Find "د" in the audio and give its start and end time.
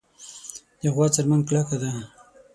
0.81-0.83